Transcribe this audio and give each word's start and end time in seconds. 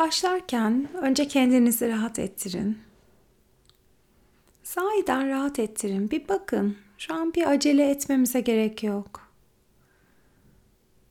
Başlarken 0.00 0.88
önce 1.02 1.28
kendinizi 1.28 1.88
rahat 1.88 2.18
ettirin. 2.18 2.78
Sahiden 4.62 5.28
rahat 5.28 5.58
ettirin. 5.58 6.10
Bir 6.10 6.28
bakın. 6.28 6.76
Şu 6.98 7.14
an 7.14 7.34
bir 7.34 7.50
acele 7.50 7.90
etmemize 7.90 8.40
gerek 8.40 8.82
yok. 8.82 9.32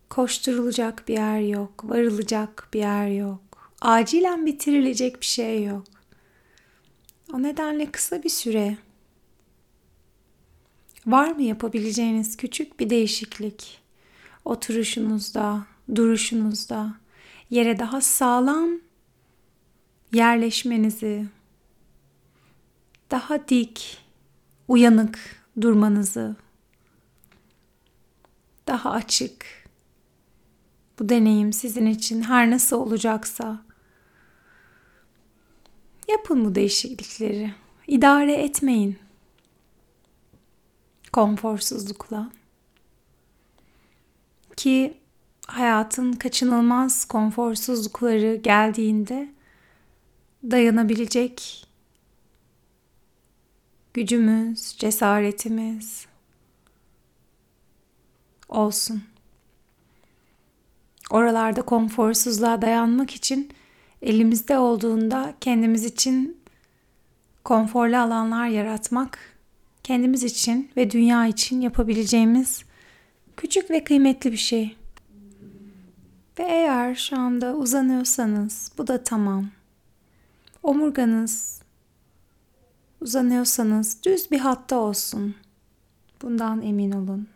Koşturulacak 0.10 1.08
bir 1.08 1.14
yer 1.14 1.40
yok. 1.40 1.90
Varılacak 1.90 2.68
bir 2.74 2.80
yer 2.80 3.08
yok. 3.08 3.72
Acilen 3.82 4.46
bitirilecek 4.46 5.22
bir 5.22 5.26
şey 5.26 5.64
yok. 5.64 5.86
O 7.34 7.44
nedenle 7.44 7.92
kısa 7.92 8.24
bir 8.24 8.30
süre 8.30 8.78
var 11.06 11.32
mı 11.32 11.42
yapabileceğiniz 11.42 12.38
küçük 12.38 12.80
bir 12.80 12.90
değişiklik? 12.90 13.82
Oturuşunuzda, 14.46 15.66
duruşunuzda, 15.96 16.99
yere 17.50 17.80
daha 17.80 18.02
sağlam 18.02 18.70
yerleşmenizi, 20.14 21.26
daha 23.12 23.48
dik, 23.48 23.98
uyanık 24.68 25.44
durmanızı, 25.62 26.36
daha 28.68 28.92
açık. 28.92 29.46
Bu 31.00 31.10
deneyim 31.10 31.54
sizin 31.54 31.86
için 31.86 32.22
her 32.22 32.52
nasıl 32.52 32.78
olacaksa 32.78 33.62
yapın 36.08 36.46
bu 36.46 36.56
değişiklikleri. 36.56 37.54
İdare 37.88 38.34
etmeyin 38.34 39.00
konforsuzlukla. 41.14 42.32
Ki 44.56 44.99
hayatın 45.50 46.14
kaçınılmaz 46.14 47.06
konforsuzlukları 47.06 48.36
geldiğinde 48.36 49.30
dayanabilecek 50.44 51.66
gücümüz, 53.94 54.78
cesaretimiz 54.78 56.06
olsun. 58.50 59.04
Oralarda 61.10 61.62
konforsuzluğa 61.62 62.62
dayanmak 62.62 63.12
için 63.16 63.52
elimizde 64.02 64.58
olduğunda 64.58 65.34
kendimiz 65.42 65.86
için 65.86 66.38
konforlu 67.44 67.98
alanlar 67.98 68.48
yaratmak, 68.48 69.20
kendimiz 69.84 70.24
için 70.24 70.72
ve 70.78 70.92
dünya 70.92 71.28
için 71.28 71.62
yapabileceğimiz 71.62 72.64
küçük 73.38 73.72
ve 73.72 73.84
kıymetli 73.84 74.32
bir 74.32 74.38
şey. 74.38 74.79
Ve 76.40 76.44
eğer 76.44 76.96
şu 76.96 77.20
anda 77.20 77.56
uzanıyorsanız 77.56 78.72
bu 78.78 78.88
da 78.88 79.04
tamam. 79.04 79.50
Omurganız 80.64 81.62
uzanıyorsanız 83.02 84.04
düz 84.04 84.32
bir 84.32 84.40
hatta 84.40 84.78
olsun. 84.78 85.36
Bundan 86.22 86.62
emin 86.62 86.92
olun. 86.92 87.28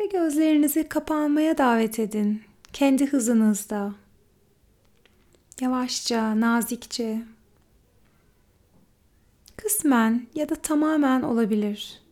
Ve 0.00 0.06
gözlerinizi 0.06 0.88
kapanmaya 0.88 1.58
davet 1.58 1.98
edin. 1.98 2.42
Kendi 2.72 3.06
hızınızda. 3.06 3.94
Yavaşça, 5.60 6.40
nazikçe. 6.40 7.22
Kısmen 9.56 10.26
ya 10.34 10.48
da 10.48 10.54
tamamen 10.54 11.22
olabilir. 11.22 12.02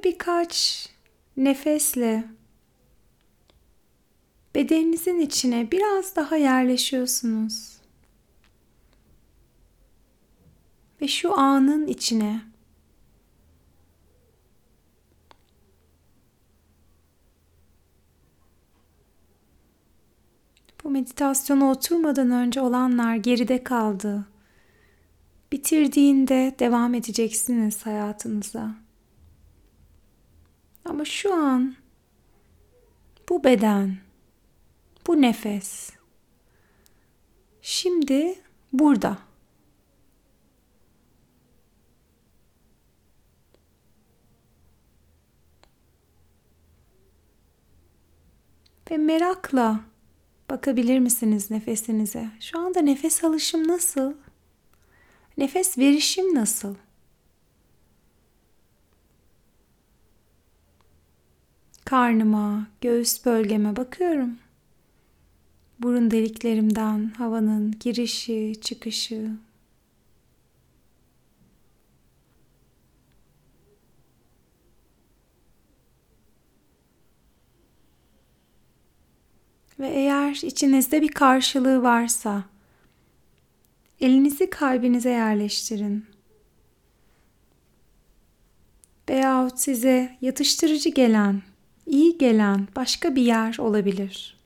Ve 0.00 0.04
birkaç 0.04 0.88
nefesle 1.36 2.24
bedeninizin 4.54 5.20
içine 5.20 5.70
biraz 5.70 6.16
daha 6.16 6.36
yerleşiyorsunuz. 6.36 7.80
Ve 11.02 11.08
şu 11.08 11.38
anın 11.38 11.86
içine 11.86 12.40
Bu 20.84 20.90
meditasyona 20.90 21.70
oturmadan 21.70 22.30
önce 22.30 22.60
olanlar 22.60 23.16
geride 23.16 23.64
kaldı. 23.64 24.26
Bitirdiğinde 25.52 26.54
devam 26.58 26.94
edeceksiniz 26.94 27.86
hayatınıza. 27.86 28.89
Ama 30.90 31.04
şu 31.04 31.34
an 31.34 31.76
bu 33.28 33.44
beden, 33.44 33.96
bu 35.06 35.22
nefes 35.22 35.90
şimdi 37.62 38.34
burada. 38.72 39.18
Ve 48.90 48.96
merakla 48.96 49.80
bakabilir 50.50 50.98
misiniz 50.98 51.50
nefesinize? 51.50 52.30
Şu 52.40 52.58
anda 52.58 52.80
nefes 52.80 53.24
alışım 53.24 53.68
nasıl? 53.68 54.14
Nefes 55.36 55.78
verişim 55.78 56.34
nasıl? 56.34 56.74
Karnıma, 61.90 62.66
göğüs 62.80 63.24
bölgeme 63.24 63.76
bakıyorum. 63.76 64.38
Burun 65.78 66.10
deliklerimden 66.10 67.10
havanın 67.18 67.74
girişi, 67.80 68.54
çıkışı. 68.60 69.30
Ve 79.78 79.88
eğer 79.88 80.40
içinizde 80.42 81.02
bir 81.02 81.08
karşılığı 81.08 81.82
varsa 81.82 82.44
elinizi 84.00 84.50
kalbinize 84.50 85.10
yerleştirin. 85.10 86.06
Veyahut 89.08 89.58
size 89.58 90.18
yatıştırıcı 90.20 90.88
gelen 90.88 91.49
iyi 91.86 92.18
gelen 92.18 92.68
başka 92.76 93.16
bir 93.16 93.22
yer 93.22 93.58
olabilir. 93.58 94.40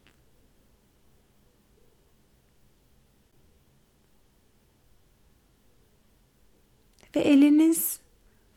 Ve 7.16 7.20
eliniz 7.20 8.00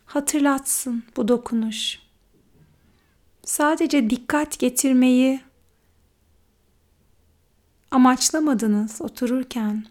hatırlatsın 0.06 1.04
bu 1.18 1.28
dokunuş. 1.28 2.00
Sadece 3.44 4.10
dikkat 4.10 4.60
getirmeyi 4.60 5.42
amaçlamadınız 7.92 9.02
otururken. 9.02 9.86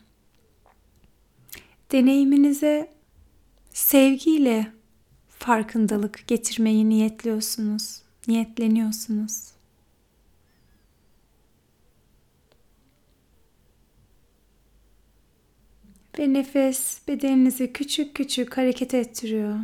Deneyiminize 1.93 2.95
sevgiyle 3.73 4.73
farkındalık 5.29 6.25
getirmeyi 6.27 6.89
niyetliyorsunuz 6.89 8.06
niyetleniyorsunuz. 8.29 9.57
Ve 16.19 16.33
nefes 16.33 17.01
bedeninizi 17.09 17.73
küçük 17.73 18.15
küçük 18.15 18.57
hareket 18.57 18.95
ettiriyor. 18.95 19.59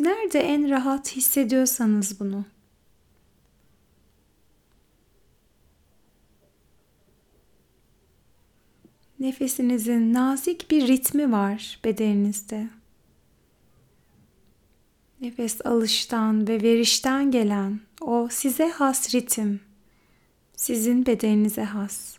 Nerede 0.00 0.40
en 0.40 0.70
rahat 0.70 1.16
hissediyorsanız 1.16 2.20
bunu. 2.20 2.44
Nefesinizin 9.20 10.14
nazik 10.14 10.70
bir 10.70 10.88
ritmi 10.88 11.32
var 11.32 11.80
bedeninizde. 11.84 12.79
Nefes 15.20 15.66
alıştan 15.66 16.48
ve 16.48 16.62
verişten 16.62 17.30
gelen 17.30 17.80
o 18.00 18.28
size 18.30 18.68
has 18.68 19.14
ritim, 19.14 19.60
sizin 20.56 21.06
bedeninize 21.06 21.64
has. 21.64 22.18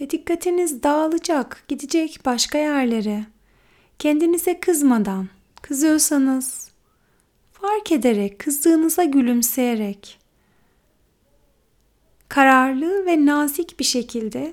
Ve 0.00 0.10
dikkatiniz 0.10 0.82
dağılacak, 0.82 1.64
gidecek 1.68 2.20
başka 2.24 2.58
yerlere. 2.58 3.26
Kendinize 3.98 4.60
kızmadan, 4.60 5.28
kızıyorsanız 5.62 6.70
fark 7.52 7.92
ederek, 7.92 8.38
kızdığınıza 8.38 9.04
gülümseyerek 9.04 10.18
kararlı 12.28 13.06
ve 13.06 13.26
nazik 13.26 13.78
bir 13.78 13.84
şekilde 13.84 14.52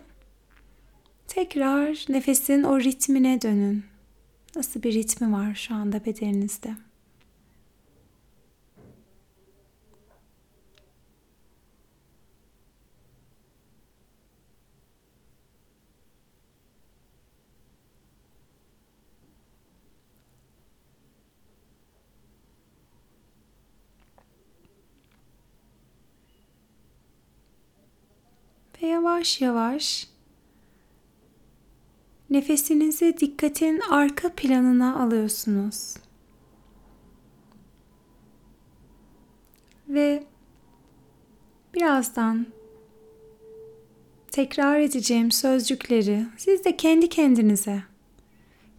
tekrar 1.28 2.06
nefesin 2.10 2.64
o 2.64 2.80
ritmine 2.80 3.42
dönün. 3.42 3.86
Nasıl 4.56 4.84
bir 4.84 4.94
ritmi 4.94 5.32
var 5.32 5.56
şu 5.56 5.76
anda 5.76 6.06
bedeninizde? 6.06 6.76
Ve 28.82 28.88
yavaş 28.88 29.42
yavaş 29.42 30.08
nefesinizi 32.30 33.16
dikkatin 33.20 33.80
arka 33.90 34.30
planına 34.34 35.04
alıyorsunuz. 35.04 35.94
Ve 39.90 40.24
birazdan 41.74 42.46
tekrar 44.32 44.80
edeceğim 44.80 45.32
sözcükleri 45.32 46.26
siz 46.38 46.66
de 46.66 46.78
kendi 46.78 47.10
kendinize, 47.10 47.84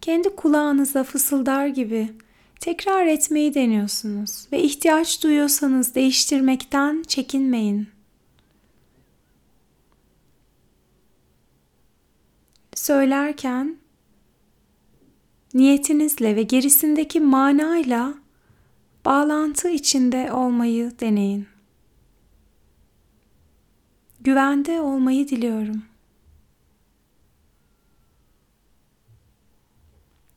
kendi 0.01 0.35
kulağınıza 0.35 1.03
fısıldar 1.03 1.67
gibi 1.67 2.09
tekrar 2.59 3.05
etmeyi 3.05 3.53
deniyorsunuz 3.53 4.47
ve 4.51 4.61
ihtiyaç 4.61 5.23
duyuyorsanız 5.23 5.95
değiştirmekten 5.95 7.03
çekinmeyin. 7.07 7.98
Söylerken 12.89 13.77
niyetinizle 15.53 16.35
ve 16.35 16.43
gerisindeki 16.43 17.19
manayla 17.19 18.13
bağlantı 19.05 19.69
içinde 19.69 20.31
olmayı 20.33 20.91
deneyin. 20.99 21.47
Güvende 24.21 24.81
olmayı 24.81 25.27
diliyorum. 25.27 25.83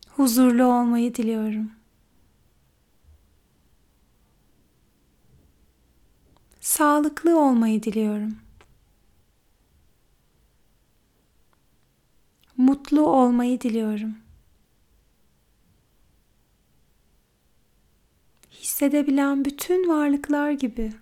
Huzurlu 0.09 0.65
olmayı 0.65 1.15
diliyorum. 1.15 1.71
Sağlıklı 6.61 7.41
olmayı 7.41 7.83
diliyorum. 7.83 8.42
Mutlu 12.63 13.07
olmayı 13.07 13.61
diliyorum. 13.61 14.15
Hissedebilen 18.51 19.45
bütün 19.45 19.89
varlıklar 19.89 20.51
gibi 20.51 20.93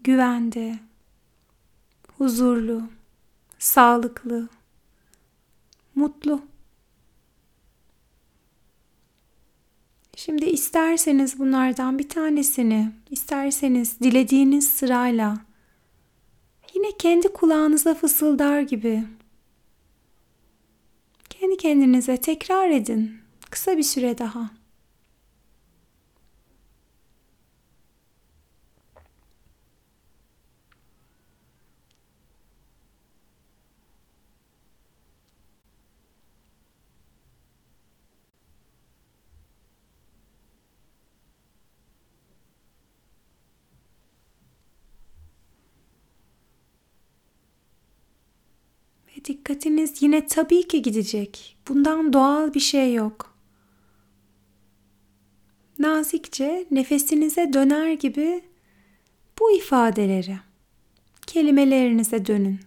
güvende, 0.00 0.78
huzurlu, 2.18 2.82
sağlıklı, 3.58 4.48
mutlu. 5.94 6.42
Şimdi 10.16 10.44
isterseniz 10.44 11.38
bunlardan 11.38 11.98
bir 11.98 12.08
tanesini, 12.08 12.92
isterseniz 13.10 14.00
dilediğiniz 14.00 14.68
sırayla 14.68 15.38
yine 16.74 16.96
kendi 16.98 17.28
kulağınıza 17.28 17.94
fısıldar 17.94 18.60
gibi 18.60 19.04
kendi 21.40 21.56
kendinize 21.56 22.16
tekrar 22.16 22.70
edin 22.70 23.18
kısa 23.50 23.76
bir 23.76 23.82
süre 23.82 24.18
daha. 24.18 24.50
Dikkatiniz 49.30 50.02
yine 50.02 50.26
tabii 50.26 50.68
ki 50.68 50.82
gidecek. 50.82 51.56
Bundan 51.68 52.12
doğal 52.12 52.54
bir 52.54 52.60
şey 52.60 52.94
yok. 52.94 53.34
Nazikçe 55.78 56.66
nefesinize 56.70 57.52
döner 57.52 57.92
gibi 57.92 58.42
bu 59.40 59.52
ifadeleri 59.52 60.38
kelimelerinize 61.26 62.26
dönün. 62.26 62.60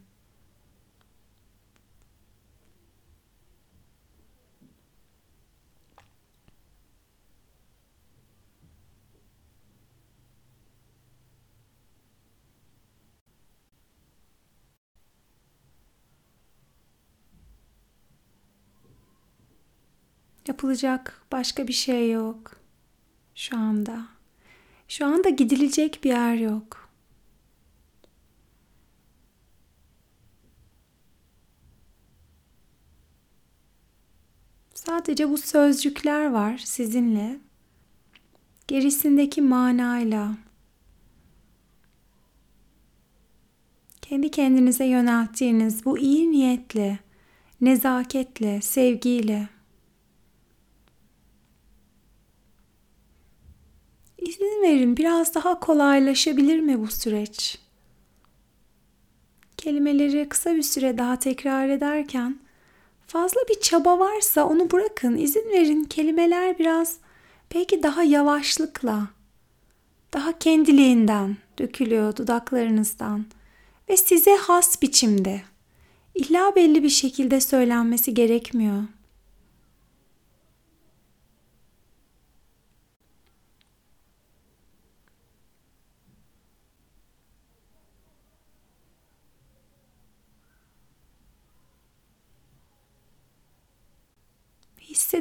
Yapılacak 20.48 21.22
başka 21.32 21.68
bir 21.68 21.74
şey 21.74 22.12
yok 22.12 22.56
şu 23.36 23.58
anda. 23.58 24.08
Şu 24.88 25.06
anda 25.06 25.30
gidilecek 25.30 26.04
bir 26.04 26.10
yer 26.10 26.36
yok. 26.36 26.90
Sadece 34.74 35.30
bu 35.30 35.38
sözcükler 35.38 36.32
var 36.32 36.58
sizinle. 36.58 37.40
Gerisindeki 38.68 39.42
manayla 39.42 40.36
kendi 44.02 44.32
kendinize 44.32 44.86
yönelttiğiniz 44.86 45.86
bu 45.86 45.98
iyi 45.98 46.32
niyetle, 46.32 47.00
nezaketle, 47.62 48.62
sevgiyle 48.62 49.50
İzin 54.28 54.46
verin 54.64 54.98
biraz 54.98 55.36
daha 55.36 55.60
kolaylaşabilir 55.60 56.60
mi 56.60 56.80
bu 56.80 56.88
süreç? 56.88 57.60
Kelimeleri 59.58 60.30
kısa 60.30 60.56
bir 60.56 60.64
süre 60.64 60.98
daha 60.98 61.20
tekrar 61.20 61.70
ederken 61.70 62.40
fazla 63.08 63.42
bir 63.50 63.60
çaba 63.62 64.00
varsa 64.00 64.46
onu 64.46 64.72
bırakın. 64.72 65.18
İzin 65.18 65.50
verin 65.50 65.84
kelimeler 65.84 66.60
biraz 66.60 66.98
belki 67.56 67.84
daha 67.84 68.04
yavaşlıkla, 68.04 69.08
daha 70.14 70.40
kendiliğinden 70.40 71.38
dökülüyor 71.60 72.16
dudaklarınızdan 72.16 73.26
ve 73.90 73.98
size 73.98 74.36
has 74.36 74.82
biçimde. 74.82 75.42
İlla 76.16 76.56
belli 76.56 76.84
bir 76.84 76.90
şekilde 76.90 77.42
söylenmesi 77.42 78.14
gerekmiyor. 78.14 78.84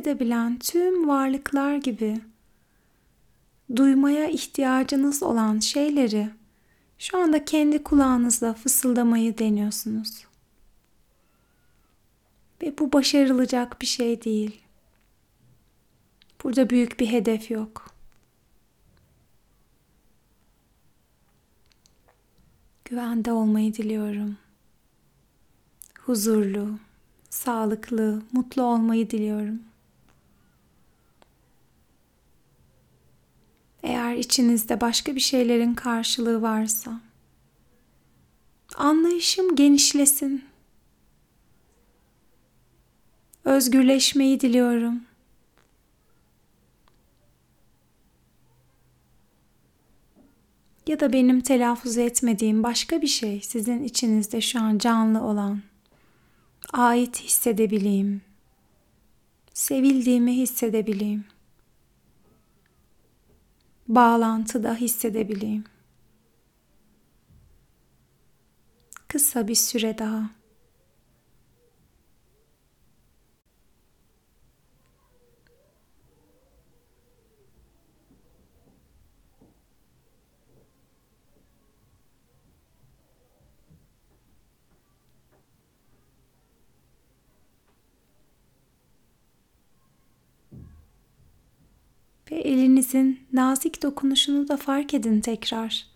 Hissedebilen 0.03 0.59
tüm 0.59 1.09
varlıklar 1.09 1.77
gibi 1.77 2.21
duymaya 3.77 4.27
ihtiyacınız 4.27 5.23
olan 5.23 5.59
şeyleri 5.59 6.31
şu 6.99 7.19
anda 7.19 7.45
kendi 7.45 7.83
kulağınızla 7.83 8.55
fısıldamayı 8.55 9.39
deniyorsunuz. 9.39 10.27
Ve 12.63 12.79
bu 12.79 12.93
başarılacak 12.93 13.81
bir 13.81 13.87
şey 13.87 14.25
değil. 14.25 14.61
Burada 16.45 16.71
büyük 16.71 17.01
bir 17.01 17.07
hedef 17.07 17.51
yok. 17.51 17.95
Güvende 22.85 23.33
olmayı 23.33 23.75
diliyorum. 23.75 24.37
Huzurlu, 26.01 26.79
sağlıklı, 27.31 28.23
mutlu 28.33 28.63
olmayı 28.63 29.11
diliyorum. 29.11 29.72
Eğer 33.83 34.15
içinizde 34.17 34.81
başka 34.81 35.15
bir 35.15 35.21
şeylerin 35.21 35.75
karşılığı 35.75 36.43
varsa 36.43 37.01
Anlayışım 38.77 39.57
genişlesin. 39.57 40.45
Özgürleşmeyi 43.45 44.41
diliyorum. 44.41 45.01
Ya 50.87 51.01
da 51.01 51.13
benim 51.13 51.41
telaffuz 51.41 51.99
etmediğim 51.99 52.63
başka 52.63 53.03
bir 53.03 53.07
şey 53.07 53.41
sizin 53.41 53.85
içinizde 53.85 54.41
şu 54.41 54.61
an 54.61 54.79
canlı 54.79 55.23
olan. 55.23 55.63
Ait 56.73 57.21
hissedebileyim. 57.21 58.23
Sevildiğimi 59.55 60.37
hissedebileyim. 60.37 61.25
Bağlantıda 63.89 64.75
hissedebileyim. 64.75 65.65
Kısa 69.09 69.49
bir 69.49 69.55
süre 69.55 69.99
daha. 69.99 70.42
Ve 92.33 92.37
elinizin 92.37 93.21
nazik 93.33 93.83
dokunuşunu 93.83 94.49
da 94.49 94.57
fark 94.57 94.95
edin 94.95 95.21
tekrar. 95.21 95.87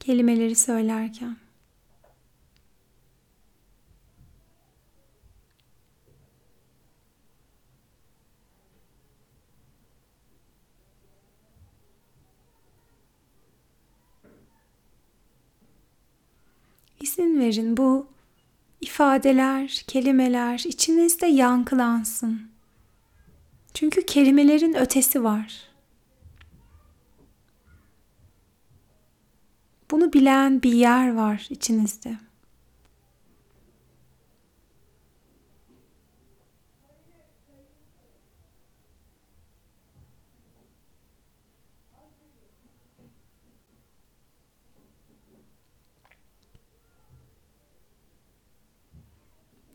Kelimeleri 0.00 0.54
söylerken. 0.54 1.36
İzin 17.00 17.40
verin 17.40 17.76
bu 17.76 18.06
ifadeler, 18.80 19.84
kelimeler 19.86 20.62
içinizde 20.66 21.26
yankılansın. 21.26 22.57
Çünkü 23.74 24.06
kelimelerin 24.06 24.74
ötesi 24.74 25.24
var. 25.24 25.68
Bunu 29.90 30.12
bilen 30.12 30.62
bir 30.62 30.72
yer 30.72 31.14
var 31.14 31.46
içinizde. 31.50 32.16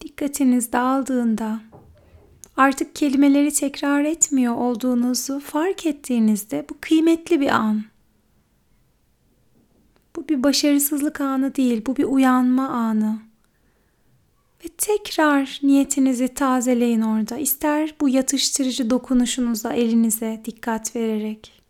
Dikkatiniz 0.01 0.71
dağıldığında 0.71 1.62
artık 2.63 2.96
kelimeleri 2.96 3.53
tekrar 3.53 4.03
etmiyor 4.03 4.55
olduğunuzu 4.55 5.39
fark 5.39 5.86
ettiğinizde 5.86 6.65
bu 6.70 6.74
kıymetli 6.82 7.41
bir 7.41 7.50
an. 7.50 7.84
Bu 10.15 10.29
bir 10.29 10.43
başarısızlık 10.43 11.22
anı 11.22 11.55
değil, 11.55 11.86
bu 11.86 11.96
bir 11.96 12.03
uyanma 12.03 12.67
anı. 12.67 13.20
Ve 14.65 14.67
tekrar 14.77 15.60
niyetinizi 15.63 16.27
tazeleyin 16.27 17.01
orada. 17.01 17.38
İster 17.38 17.96
bu 18.01 18.10
yatıştırıcı 18.10 18.89
dokunuşunuza 18.89 19.74
elinize 19.74 20.41
dikkat 20.46 20.96
vererek. 20.96 21.63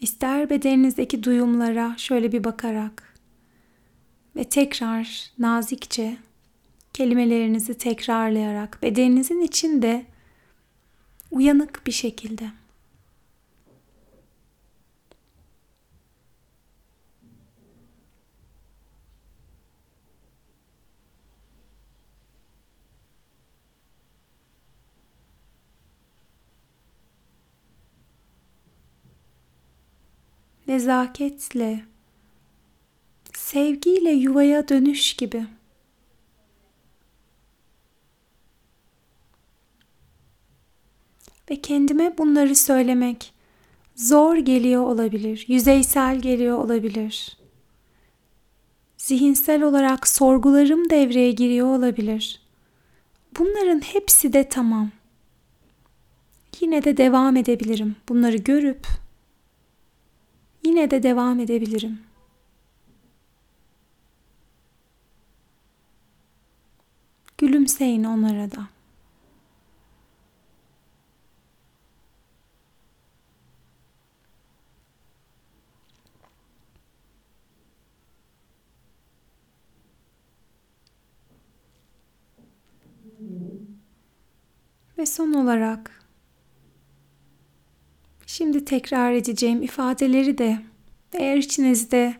ister 0.00 0.50
bedeninizdeki 0.50 1.22
duyumlara 1.22 1.94
şöyle 1.96 2.32
bir 2.32 2.44
bakarak 2.44 3.14
ve 4.36 4.44
tekrar 4.44 5.32
nazikçe 5.38 6.16
kelimelerinizi 6.94 7.78
tekrarlayarak 7.78 8.78
bedeninizin 8.82 9.40
içinde 9.40 10.06
uyanık 11.30 11.86
bir 11.86 11.92
şekilde 11.92 12.50
nezaketle, 30.68 31.84
sevgiyle 33.32 34.10
yuvaya 34.10 34.68
dönüş 34.68 35.16
gibi. 35.16 35.46
Ve 41.50 41.60
kendime 41.60 42.18
bunları 42.18 42.56
söylemek 42.56 43.34
zor 43.96 44.36
geliyor 44.36 44.82
olabilir, 44.82 45.44
yüzeysel 45.48 46.20
geliyor 46.20 46.58
olabilir. 46.58 47.36
Zihinsel 48.96 49.62
olarak 49.62 50.08
sorgularım 50.08 50.90
devreye 50.90 51.32
giriyor 51.32 51.66
olabilir. 51.66 52.40
Bunların 53.38 53.80
hepsi 53.80 54.32
de 54.32 54.48
tamam. 54.48 54.90
Yine 56.60 56.84
de 56.84 56.96
devam 56.96 57.36
edebilirim. 57.36 57.96
Bunları 58.08 58.36
görüp 58.36 58.86
yine 60.64 60.90
de 60.90 61.02
devam 61.02 61.40
edebilirim. 61.40 61.98
Gülümseyin 67.38 68.04
onlara 68.04 68.50
da. 68.50 68.68
Ve 85.04 85.08
son 85.08 85.32
olarak 85.32 86.04
Şimdi 88.26 88.64
tekrar 88.64 89.12
edeceğim 89.12 89.62
ifadeleri 89.62 90.38
de 90.38 90.58
eğer 91.12 91.36
içinizde 91.36 92.14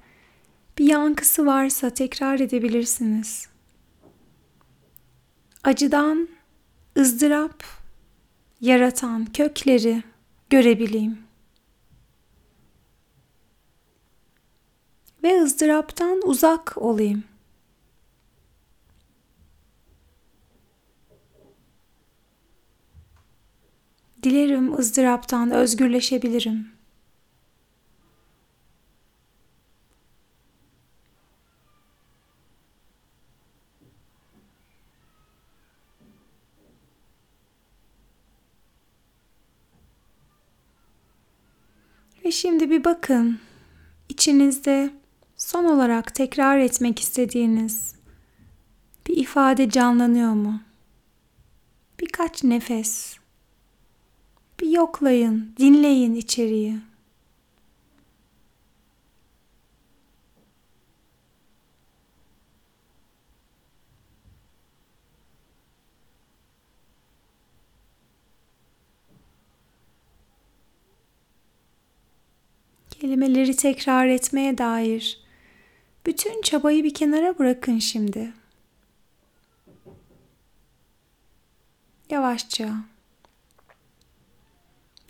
bir 0.79 0.85
yankısı 0.85 1.47
varsa 1.47 1.91
tekrar 1.91 2.41
edebilirsiniz. 2.41 3.49
Acıdan 5.63 6.29
ızdırap 6.99 7.65
yaratan 8.61 9.27
kökleri 9.27 10.03
görebileyim. 10.51 11.19
Ve 15.23 15.43
ızdıraptan 15.43 16.21
uzak 16.25 16.77
olayım. 16.77 17.25
Dilerim 24.25 24.79
ızdıraptan 24.79 25.51
özgürleşebilirim. 25.51 26.69
Ve 42.25 42.33
şimdi 42.33 42.71
bir 42.71 42.85
bakın 42.85 43.39
içinizde 44.09 44.91
son 45.37 45.65
olarak 45.65 46.15
tekrar 46.15 46.59
etmek 46.59 47.01
istediğiniz 47.01 47.95
bir 49.07 49.17
ifade 49.17 49.71
canlanıyor 49.71 50.33
mu? 50.33 50.61
Birkaç 52.01 52.45
nefes 52.45 53.24
bir 54.61 54.69
yoklayın, 54.69 55.55
dinleyin 55.59 56.15
içeriği. 56.15 56.79
Kelimeleri 72.91 73.57
tekrar 73.57 74.07
etmeye 74.07 74.59
dair 74.59 75.25
Bütün 76.07 76.43
çabayı 76.43 76.85
bir 76.85 76.95
kenara 76.95 77.39
bırakın 77.39 77.79
şimdi. 77.79 78.33
Yavaşça. 82.11 82.94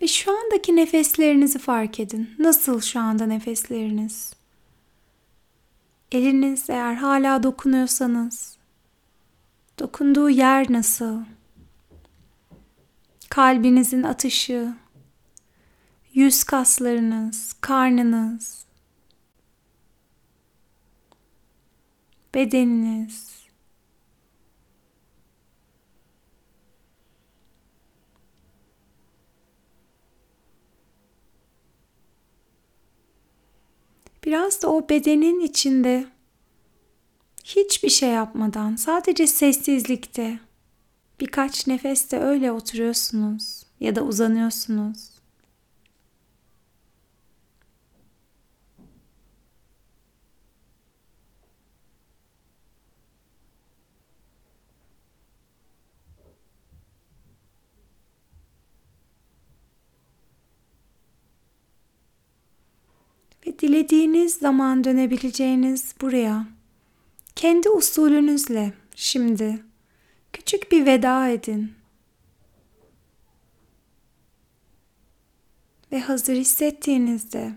Ve 0.01 0.07
şu 0.07 0.31
andaki 0.39 0.75
nefeslerinizi 0.75 1.59
fark 1.59 1.99
edin. 1.99 2.35
Nasıl 2.39 2.81
şu 2.81 2.99
anda 2.99 3.25
nefesleriniz? 3.25 4.33
Eliniz 6.11 6.69
eğer 6.69 6.93
hala 6.93 7.43
dokunuyorsanız 7.43 8.57
dokunduğu 9.79 10.29
yer 10.29 10.71
nasıl? 10.71 11.23
Kalbinizin 13.29 14.03
atışı, 14.03 14.73
yüz 16.13 16.43
kaslarınız, 16.43 17.53
karnınız, 17.61 18.65
bedeniniz. 22.33 23.44
Biraz 34.25 34.61
da 34.61 34.69
o 34.71 34.89
bedenin 34.89 35.39
içinde 35.39 36.05
hiçbir 37.43 37.89
şey 37.89 38.09
yapmadan 38.09 38.75
sadece 38.75 39.27
sessizlikte 39.27 40.39
birkaç 41.19 41.67
nefeste 41.67 42.19
öyle 42.19 42.51
oturuyorsunuz 42.51 43.63
ya 43.79 43.95
da 43.95 44.01
uzanıyorsunuz. 44.01 45.14
Dilediğiniz 63.59 64.33
zaman 64.33 64.83
dönebileceğiniz 64.83 65.95
buraya 66.01 66.47
kendi 67.35 67.69
usulünüzle 67.69 68.73
şimdi 68.95 69.63
küçük 70.33 70.71
bir 70.71 70.85
veda 70.85 71.29
edin. 71.29 71.73
Ve 75.91 75.99
hazır 75.99 76.35
hissettiğinizde 76.35 77.51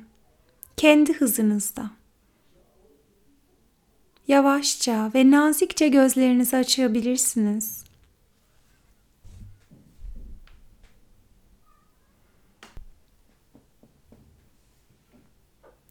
kendi 0.76 1.12
hızınızda 1.12 1.90
yavaşça 4.28 5.10
ve 5.14 5.30
nazikçe 5.30 5.88
gözlerinizi 5.88 6.56
açabilirsiniz. 6.56 7.88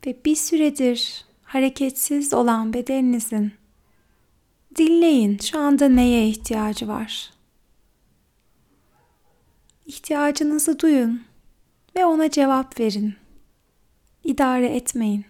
ve 0.08 0.16
bir 0.26 0.27
süredir 0.38 1.26
hareketsiz 1.44 2.34
olan 2.34 2.74
bedeninizin 2.74 3.54
dinleyin 4.76 5.38
şu 5.38 5.60
anda 5.60 5.90
neye 5.90 6.28
ihtiyacı 6.28 6.88
var. 6.88 7.30
İhtiyacınızı 9.86 10.80
duyun 10.80 11.24
ve 11.96 12.06
ona 12.06 12.30
cevap 12.30 12.80
verin. 12.80 13.16
İdare 14.24 14.68
etmeyin. 14.76 15.26